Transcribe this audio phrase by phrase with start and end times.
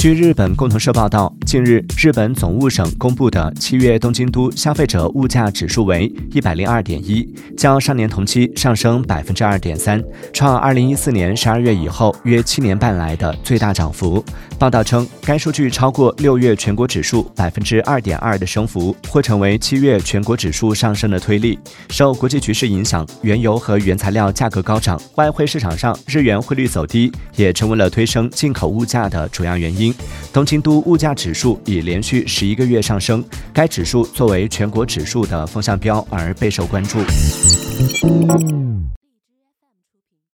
[0.00, 7.22] 据日本共同社报道，近日日本总务省公布的七月东京都消费者物价指数为一百零二点一，
[7.54, 10.02] 较上年同期上升百分之二点三，
[10.32, 14.24] 创二零一四年十二月以后约七年半来的最大涨幅。
[14.58, 21.56] 报道称，该数据超过六月全国指数百分之二点二的升幅，或成为七月全国指数上升的推力。
[21.88, 29.94] 受国际局势影响，原油和原材料价格高涨，外汇市场上日元汇率走低，也成为了推升进口物价的主要原因。
[30.32, 33.24] 东京都物价指数已连续十一个月上升，
[33.54, 36.98] 该指数作为全国指数的风向标而备受关注。